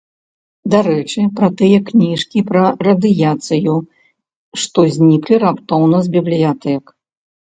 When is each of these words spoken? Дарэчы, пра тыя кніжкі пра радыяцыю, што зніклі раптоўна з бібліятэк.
Дарэчы, 0.73 1.19
пра 1.39 1.47
тыя 1.59 1.79
кніжкі 1.89 2.39
пра 2.49 2.63
радыяцыю, 2.87 3.75
што 4.63 4.79
зніклі 4.95 5.35
раптоўна 5.45 5.97
з 6.09 6.11
бібліятэк. 6.17 6.83